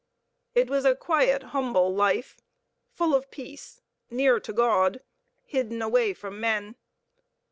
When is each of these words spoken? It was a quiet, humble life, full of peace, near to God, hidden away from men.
It 0.55 0.67
was 0.67 0.83
a 0.83 0.95
quiet, 0.95 1.43
humble 1.53 1.93
life, 1.93 2.35
full 2.89 3.13
of 3.13 3.29
peace, 3.29 3.81
near 4.09 4.39
to 4.39 4.51
God, 4.51 5.03
hidden 5.43 5.79
away 5.79 6.15
from 6.15 6.39
men. 6.39 6.75